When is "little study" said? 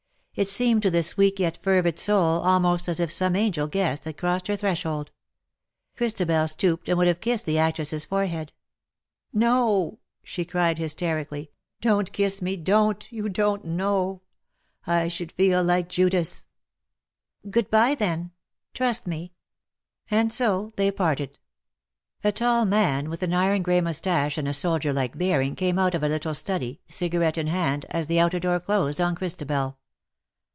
26.09-26.79